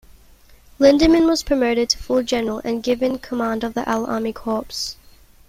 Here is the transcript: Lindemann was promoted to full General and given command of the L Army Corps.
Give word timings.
Lindemann 0.79 1.27
was 1.27 1.43
promoted 1.43 1.87
to 1.91 1.97
full 1.99 2.23
General 2.23 2.59
and 2.65 2.81
given 2.81 3.19
command 3.19 3.63
of 3.63 3.75
the 3.75 3.87
L 3.87 4.07
Army 4.07 4.33
Corps. 4.33 4.95